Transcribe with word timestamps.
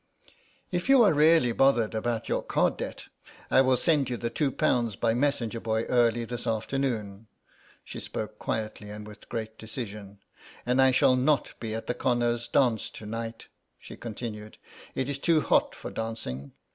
"If 0.71 0.89
you 0.89 1.03
are 1.03 1.13
really 1.13 1.51
bothered 1.51 1.93
about 1.93 2.27
your 2.27 2.41
card 2.41 2.75
debt 2.77 3.05
I 3.51 3.61
will 3.61 3.77
send 3.77 4.09
you 4.09 4.17
the 4.17 4.31
two 4.31 4.49
pounds 4.51 4.95
by 4.95 5.13
messenger 5.13 5.59
boy 5.59 5.83
early 5.83 6.25
this 6.25 6.47
afternoon." 6.47 7.27
She 7.83 7.99
spoke 7.99 8.39
quietly 8.39 8.89
and 8.89 9.05
with 9.05 9.29
great 9.29 9.59
decision. 9.59 10.17
"And 10.65 10.81
I 10.81 10.89
shall 10.89 11.15
not 11.15 11.53
be 11.59 11.75
at 11.75 11.85
the 11.85 11.93
Connor's 11.93 12.47
dance 12.47 12.89
to 12.89 13.05
night," 13.05 13.49
she 13.77 13.95
continued; 13.95 14.57
"it's 14.95 15.19
too 15.19 15.41
hot 15.41 15.75
for 15.75 15.91
dancing. 15.91 16.53